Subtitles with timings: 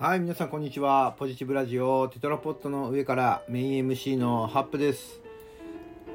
[0.00, 1.16] はい、皆さんこんにちは。
[1.18, 5.20] ポジティブラジオテトラポットの上からメイン MC のハップです。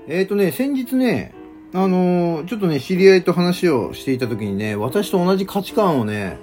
[0.08, 1.34] えーとね、先日ね、
[1.74, 6.38] あのーちょっとね、知り合いと話をしていた時にね、私と同じ価値観をね、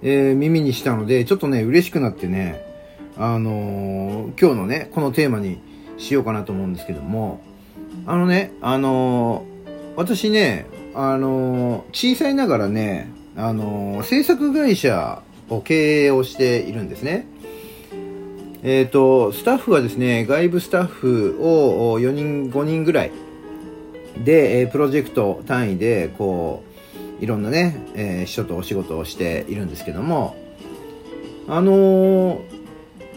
[0.00, 2.64] えー耳にしたので、ちょっとね、嬉しくなってね、
[3.16, 5.58] あの今日のね、このテーマに
[5.98, 7.40] しようかなと思うんですけども、
[8.06, 9.44] あのね、あの
[9.96, 15.24] 私ね、あの小さいながらね、あの制作会社
[15.64, 17.26] 経営をしているんですね。
[18.62, 23.12] えっ、と、スタッフはですね、外部スタッフを4人、5人ぐらい
[24.24, 26.64] で、プロジェクト単位で、こ
[27.20, 30.36] う、いろんなね、えー人とお仕事をしているんですけども、
[31.48, 32.56] あのー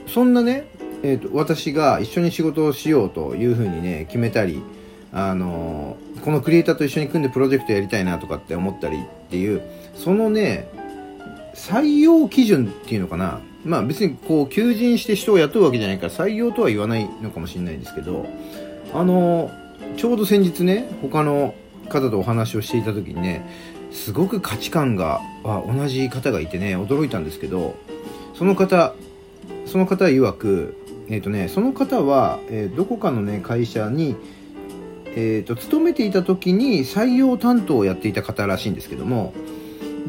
[0.07, 0.67] そんなね、
[1.03, 4.61] えーと、私が一緒に仕事をしようというふうにね、決めたり、
[5.11, 9.61] あのこのクリエイターと一緒に組んでプロジェクトやりたいなとかって思ったりっていう、
[9.95, 10.67] そのね、
[11.53, 13.41] 採用基準っていうのかな？
[13.65, 18.25] まあ別にこう、求人して人を雇うわけじゃないから採用とは言わないのかもしれないですけど、
[18.93, 19.51] あの
[19.97, 21.53] ちょうど先日ね、他の
[21.89, 23.49] 方とお話をしていた時にね、
[23.91, 27.75] すごく価値観が、あ同じ方がいてね、驚いたんですけど、
[28.33, 28.93] その方、
[29.65, 30.75] その方曰く、
[31.09, 34.15] えっ、とね、その方は、えーどこかのね、会社に、
[35.15, 39.33] えー、と勤めていた時に採用担当をやっていた方らしいんですけども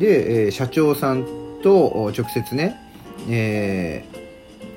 [0.01, 1.25] で、えー社長さん
[1.63, 2.77] と直接ね、
[3.29, 4.21] えー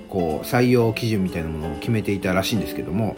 [0.10, 3.16] こう採用基準みたいなものを決めていたらしいんですけども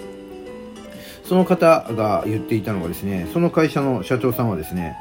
[1.25, 4.95] その方が言っていたのがですねその会社の社長さんはですね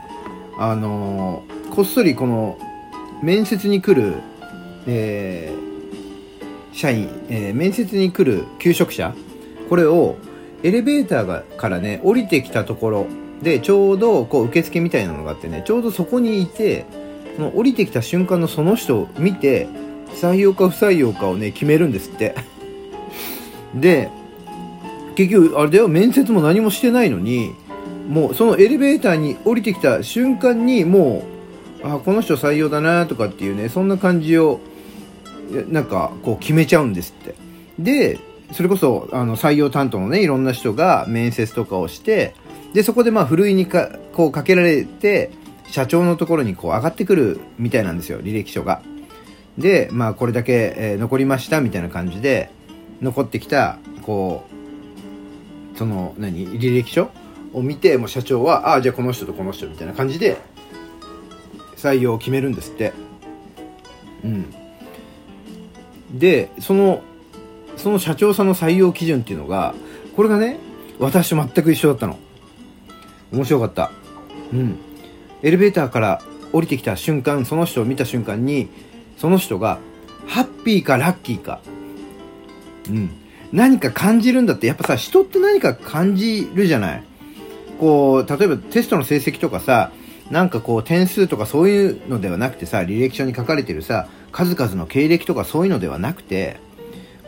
[0.59, 2.59] あのーこっそりこの
[3.23, 4.17] 面接に来る、
[4.89, 5.65] えー
[6.75, 9.15] 社員、え面接に来る求職者
[9.69, 10.17] これを
[10.65, 13.07] エレベーターがからね降りてきたところ
[13.45, 16.87] でちょうどこう受付みたいなのがあってねちょうどそこにいて
[17.37, 19.69] その降りてきた瞬間のその人を見て
[20.15, 22.35] 採用か不採用かをね決めるんですって。
[23.77, 24.09] で
[25.15, 27.53] 結局あれだよ面接も何もしてないのに
[28.09, 31.25] もうそのエレベーターに降りてきた瞬間にも
[31.83, 34.61] うあこの人採用だなとかっていうねそんな感じを
[35.71, 37.35] なんかこう決めちゃうんですって。
[37.79, 38.19] で
[38.53, 42.35] それこそあの採用担当のねいろんな人が面接とかをして
[42.75, 45.31] でそこでまあふるいにかこうかけられて
[45.69, 48.83] 社長のところにこう上がってくるみたいなんですよ履歴書が。
[49.57, 52.51] でまあこれだけ、えー残りましたみたいな感じで
[53.01, 54.45] 残ってきたこ
[55.75, 57.11] うその何履歴書
[57.53, 60.37] を見てもう社長はああじゃあこの人とこの人みたいな感じで
[61.77, 62.93] 採用を決めるんですって。
[64.25, 64.47] うん。
[66.13, 67.03] でその
[67.77, 69.75] その社長さんの採用基準っていうのが
[70.17, 70.59] これがね
[70.99, 72.19] 私と全く一緒だったの。
[73.35, 73.91] 面白かった。
[74.53, 74.79] うん。
[75.43, 76.23] エレベーターから
[76.53, 78.69] 降りてきた瞬間その人を見た瞬間に
[79.17, 79.79] その人が
[80.27, 81.61] ハッピーかラッキーか。
[82.89, 83.11] うん。
[83.53, 87.05] 何か感じるんだってやっぱさ人って何か感じるじゃない？
[87.79, 89.93] こう例えばテストの成績とかさ
[90.31, 96.57] なんかこう点数とかそういうのではなくてさ履歴書に書かれてるさ数々の経歴とかそういうのではなくて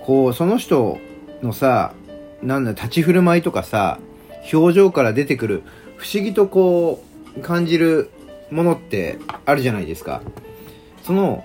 [0.00, 0.98] こうその人
[1.42, 1.92] のさ
[2.42, 3.98] なんだ立ち振る舞いとかさ
[4.52, 5.62] 表情から出てくる
[5.96, 7.02] 不思議とこ
[7.36, 8.10] う感じる
[8.50, 10.22] ものってあるじゃないですか。
[11.02, 11.44] その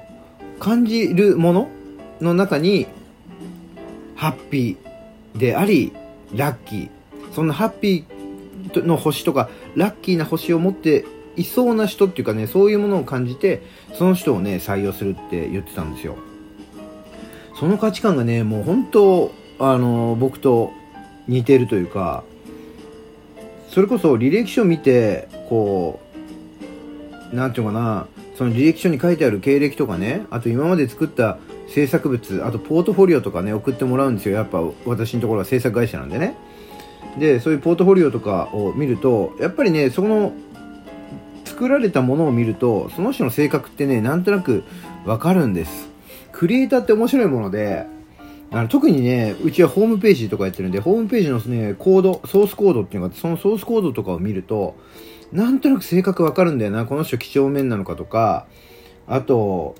[0.60, 1.70] 感じるもの
[2.20, 2.88] の中に
[4.16, 5.94] ハッピーであり
[6.36, 6.90] ラッキー。
[7.34, 13.62] そんなハッピーの星とかラッキーな星を持っていそうな人っていうかねそういうものを感じて
[13.94, 16.18] その人をね採用するって言ってたんですよ。
[17.58, 20.72] その価値観がねもう本当あの僕と
[21.28, 22.24] 似てるというか
[23.72, 26.02] それこそ履歴書見てこ
[27.32, 31.38] うなんていうかなその履歴書に書いてある経歴とかねあと今まで作った
[31.70, 34.36] 制作物あとポートフォリオとかね送ってもらうんですよ。
[34.36, 36.36] やっぱ私のところは制作会社なんでね。
[37.18, 40.34] でそういうポートフォリオとかを見るとやっぱりねその
[41.46, 44.64] 作られたものを見るとその人の性格ってねなんとなく
[45.06, 45.90] わかるんです。
[46.34, 47.86] クリエイターって面白いもので
[48.54, 54.76] あの特にねうちはホームページとかやってるんでホームページの、ね、コードソースコードっていうのがあってそのソースコードとかを見ると
[55.32, 58.48] なんとなく性格わかるんだよなこの人几帳面なのかとか
[59.08, 59.76] あと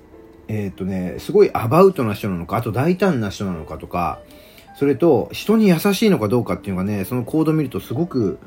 [0.48, 4.20] えっ、とねすごいアバウトな人なのかあと大胆な人なのかとか
[4.78, 8.38] それと人に優しいのかどうかっていうのがねそのコード見るとすごく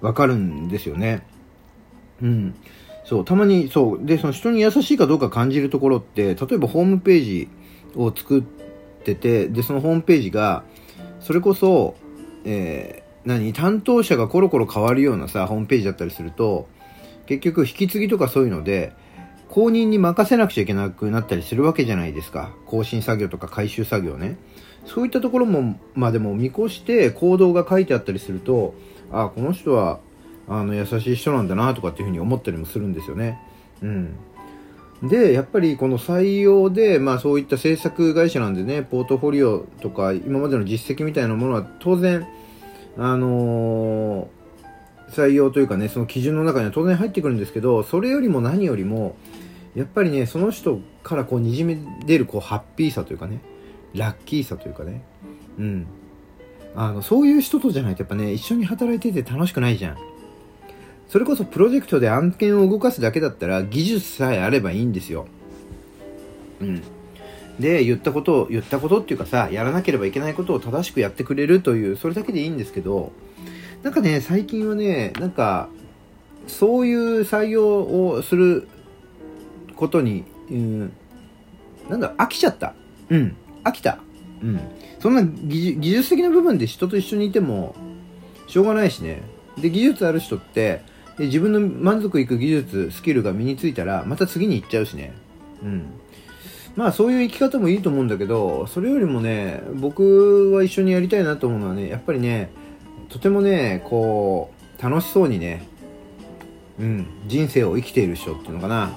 [0.00, 1.26] わかるんですよね。
[2.22, 2.54] うん。
[3.04, 4.04] そうたまにそう。
[4.04, 7.48] でその人に優しいかどうか感じるところって例えばホームページ
[7.94, 8.61] を作って
[9.02, 10.64] ててでそのホームページが
[11.20, 11.94] それこそ、
[12.44, 13.52] えー何？
[13.52, 16.68] 担当者がコロコロ変わるようなさホームページだったりすると
[17.26, 18.92] 結局引き継ぎとかそういうので
[19.48, 22.54] 公認に任せなくちゃいけなくなったりするわけじゃないですか。
[22.64, 24.38] 更新作業とか回収作業ね。
[24.86, 28.74] そういったところも、まあでも見越して行動が書いてあったりすると、
[29.12, 30.00] あこの人は、
[30.48, 33.38] あの、優しい人なんだなとかっていうふうに思ったりもするんですよね。
[33.82, 34.14] うん。
[35.02, 42.26] で、やっぱりこの採用で、まあそういった制作会社なんでね、ポートフォリオとか今までの実績みたいなものは当然、
[42.96, 49.16] あのー、採用というかね、その基準の中には当然入ってくるんですけど、それよりも何よりも、
[49.74, 53.40] やっぱりね、その人からこうにじみ出るこうハッピーさというかね、
[53.94, 55.02] ラッキーさというかね、
[55.58, 55.86] うん。
[56.76, 59.96] あの、そういう人とじゃないとやっぱね、一緒に働いてて楽しくないじゃん。
[61.12, 65.26] それこそプロジェクトで案件を動かすだけだったら技術さえあればいいんですよ。
[66.58, 66.82] うん。
[67.60, 73.12] で、言ったことを、言ったことっていうかさ、やらなければいけないことを正しくやってくれるという、それだけでいいんですけど、
[73.82, 75.68] なんかね、最近はね、なんか、
[76.46, 78.66] そういう採用をする
[79.76, 80.92] ことに、うん、
[81.90, 82.72] なんだ、飽きちゃった。
[83.10, 83.98] うん、飽きた。
[84.42, 84.58] うん。
[84.98, 87.74] そんな技術的な部分で人と一緒にいても、
[88.46, 89.20] しょうがないしね。
[89.58, 95.12] で、技術ある人って、で自分の満足いく技術、スキルが身についたら、また次に行っちゃうしね。
[95.62, 95.84] うん。
[96.74, 102.50] まあそういう生き方もいいと思うんだけど、それよりもね、僕は一緒にやりたいなと思うのはね、やっぱりね、
[103.08, 105.68] とてもね、こう、楽しそうにね、
[106.80, 108.90] うん、人生を生きている人っていうのかな。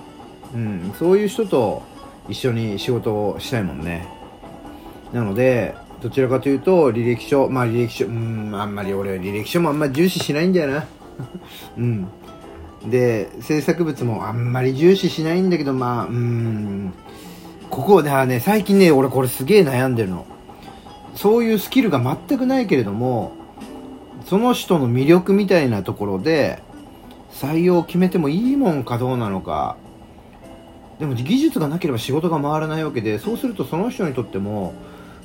[0.53, 1.83] うん、そういう人と
[2.29, 4.07] 一緒に仕事をしたいもんね。
[5.11, 10.85] なので、どちらかというと、履歴書、まあ履歴書、うん、あんまり俺は履歴書もあんまり重視しないんだよな。
[11.77, 12.07] うん。
[12.85, 16.93] で、制作物もあんまり重視しないんだけど、まあ、うん、
[17.69, 20.25] ここではね、最近ね、俺これすげえ悩んでるの。
[21.15, 23.31] そういうスキルが全くないけれども、
[24.25, 26.61] その人の魅力みたいなところで、
[27.31, 29.77] 採用を決めてもいいもんかどうなのか、
[30.99, 34.73] でも技術がなければ仕事が回らないわけでそうするとその人にとっても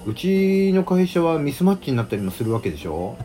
[0.06, 3.16] うちの会社はミスマッチになったりもするわけでしょ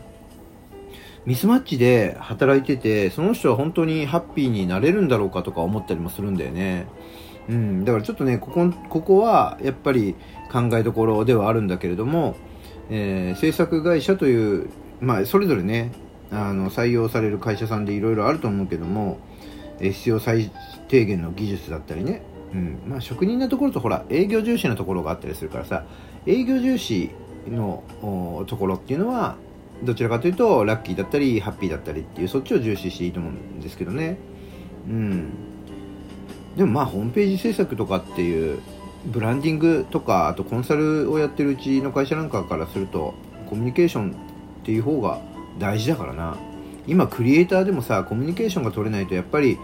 [1.26, 6.86] ミスマッチで働いててその人は本当にハッピーになれるんだろうかとか思ったりもするんだよね。
[7.48, 10.14] うん、だからちょっとねここここはやっぱり
[10.50, 12.36] 考えどころではあるんだけれども、
[12.90, 14.70] えー、制作会社という、
[15.00, 15.92] まあ、それぞれね
[16.30, 19.18] あの採用される会社さんでいろいろあると思うけども、
[19.80, 20.50] 必要最
[20.88, 22.22] 低限の技術だったりね。
[22.52, 22.78] うん。
[22.86, 25.84] まあ、職人のところとほら営業重視のところがあったりするからさ
[26.26, 27.10] 営業重視
[27.48, 27.84] の
[28.46, 29.36] ところっていうのは
[29.82, 34.18] どちらかというとラッキーだったりハッピーだったりっていうそっちを重視していいと思うんですけどね。
[34.88, 35.30] うん。
[36.56, 38.60] でもまあホームページ制作とかっていう
[39.04, 43.14] ブランディングとかあとコンサルをやってるうちの会社なんかからすると
[43.48, 44.14] コミュニケーションっ
[44.64, 45.20] ていう方が
[45.58, 46.36] 大事だからな。
[46.86, 49.58] 今クリエイターでもさコミュニケーションが取れないとやっぱり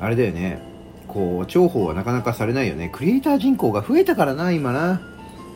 [0.00, 0.60] あれだよね。
[1.06, 2.90] こう重宝はなかなかされないよね。
[2.92, 5.00] クリエイター人口が増えたからな今な。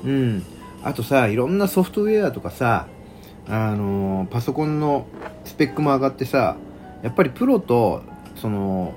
[0.04, 0.42] うん。
[0.84, 2.86] あとさいろんなソフトウェアとかさ
[3.48, 5.06] あのパソコンの
[5.44, 6.56] スペックも上がってさ
[7.02, 8.02] やっぱりプロと
[8.34, 8.92] その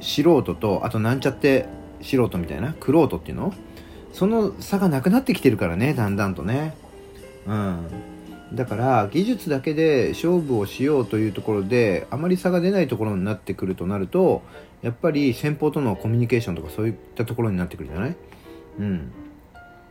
[0.00, 1.66] 素人とあとなんちゃって
[2.02, 3.54] 素人みたいなクロートっていうの？
[4.12, 6.74] その差がなくなってきてるからねだんだんとね。
[7.46, 7.86] うん。
[8.52, 14.42] だから技術だけで勝負をしようというところであまり差が出ないところになってくるとなると
[14.82, 18.16] やっぱり先方とのコミュニケーションとかそういったところになってくるじゃない？
[18.78, 19.10] うん。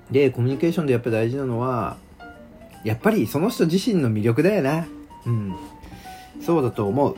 [0.10, 1.98] でコミュニケーションでやっぱり大事なのは
[2.86, 4.88] やっぱりその人自身の魅力だよな。
[5.26, 5.56] うん。
[6.42, 7.16] そうだと思う。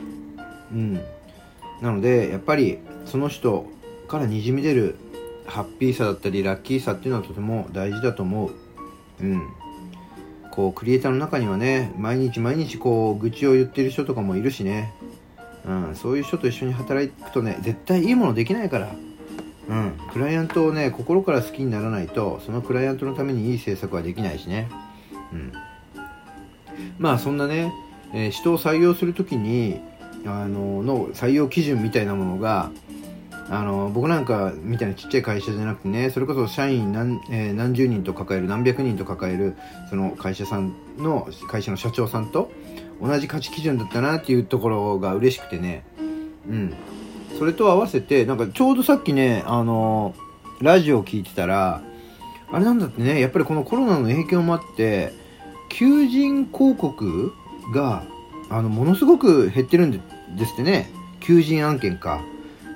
[0.72, 0.94] うん。
[1.80, 3.66] なのでやっぱりその人
[4.08, 4.96] からにじみ出る
[5.46, 8.50] ハッピーさだったりラッキーさっていうのはとても大事だと思う。
[9.22, 9.42] うん。
[10.50, 14.92] こうクリエイターの中にはね毎日毎日こう愚痴を言ってる人とかもいるしね、
[15.64, 18.88] うん、そういう人と一緒に働くとね絶対いいものできないから、
[19.68, 24.68] うん、クライアントをね心から好きにならないとそのクライアントのためにいい制作はできないしね、
[25.32, 25.52] うん、
[26.98, 27.72] まあそんなね、
[28.14, 29.80] えー、人を採用する時に
[30.26, 32.70] あのの採用基準みたいなものが
[33.50, 39.56] あの僕なんかみたいなちっちゃい会社じゃなくてねそれこそ社員何,、えー、何十人と抱える何百人と抱える
[39.88, 42.50] その会社さんの会社の社長さんと
[43.00, 45.84] 同じ価値基準だったなっていうところが嬉しくてね。
[46.48, 46.74] うん。
[47.38, 50.14] それと合わせてなんかちょうどさっきねあの
[50.60, 51.82] ラジオを聞いてたら
[52.50, 55.12] あれなんだってねやっぱりこのコロナの影響もあって
[55.68, 57.32] 求人広告
[57.74, 58.02] が
[58.48, 59.98] あのものすごく減ってるんで
[60.46, 60.90] すってね。
[61.20, 62.22] 求人案件か。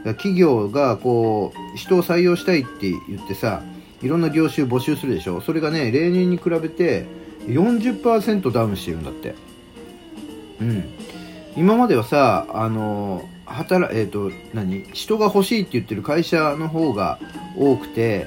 [0.05, 3.63] 企業がこう人を採用したいって言ってさ
[4.03, 5.41] いろんな業種募集するでしょ。
[5.41, 7.07] それがね例年に比べて
[7.47, 9.35] 40%ダウンしてるんだって。
[10.61, 10.85] うん。
[11.57, 14.85] 今まではさあの働、えっ、と、何？
[14.93, 17.19] 人が欲しいって言ってる会社の方が
[17.57, 18.27] 多くて、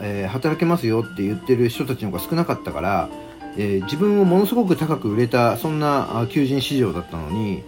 [0.00, 3.08] えー働けますよって言ってる人たちの方が少なかったから、
[3.56, 7.62] えー自分をものすごく高く売れた、そんな求人市場だったのに、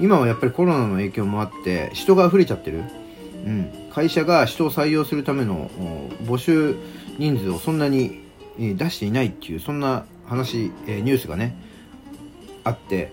[0.00, 2.82] 今はやっぱりコロナの影響もあって、人が溢れちゃってる。
[3.46, 3.70] うん。
[3.92, 5.70] 会社が人を採用するための
[6.24, 6.76] 募集
[7.18, 8.20] 人数をそんなに
[8.58, 11.56] 出していないっていう、そんな話、えーニュースがね、
[12.64, 13.12] あって、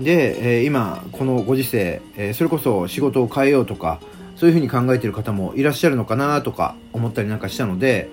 [0.00, 4.00] で、え今、このご時世、えそれこそ仕事を変えようとか、
[4.36, 8.08] そういうふうに考えている方もいらっしゃるのかなとか思ったりなんかしたので、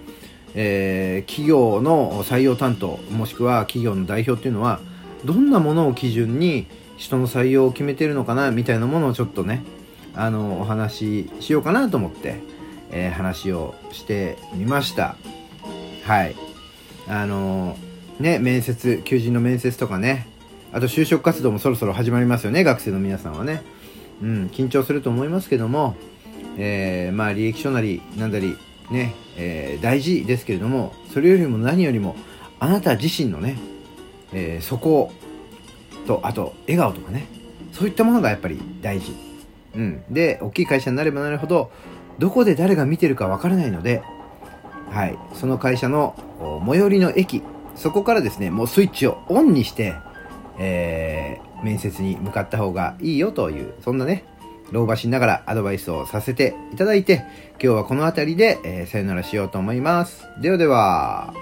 [0.55, 4.79] えー企業の採用担当、もしくは企業の代表っていうのは、
[5.25, 9.63] どんなものを基準に人の採用を決めてるのかなみたいなものをちょっとね、
[10.15, 12.41] あの、お話ししようかなと思って、
[12.91, 15.15] えー話をしてみました。
[16.05, 16.35] はい。
[17.07, 17.77] あの
[18.19, 20.27] ね、面接、求人の面接とかね、
[20.71, 23.61] あと就職活動もそろそろ始まりますよね、学生の皆さんはね。
[24.21, 25.95] うん、緊張すると思いますけども、
[26.61, 28.57] えーまあ、履歴書なり、なんだり、
[28.91, 32.15] ね、えー大事ですけれども、それよりも何よりも、
[32.59, 33.57] あなた自身のね、
[34.33, 35.11] えーそこ、
[36.05, 37.27] と、あと、笑顔とかね、
[37.71, 39.15] そういったものがやっぱり大事。
[39.75, 40.03] うん。
[40.09, 41.71] で、大きい会社になればなるほど、
[42.17, 44.01] どこで誰が見てるかわからないので、
[44.89, 45.17] はい。
[45.33, 46.15] その会社の
[46.67, 47.43] 最寄りの駅、
[47.75, 49.93] そこからですね、もうスイッチをオンにして、
[50.57, 54.23] えー面接に向かった方がいいよという、そんなね、
[54.71, 60.23] 老婆しながらアドバイスをさせていただいて、今日はこの辺りで、えーさよならしようと思います。
[60.41, 61.33] ではでは。